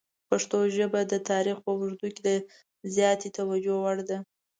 [0.29, 2.31] پښتو ژبه د تاریخ په اوږدو کې د
[2.95, 4.17] زیاتې توجه وړ ده.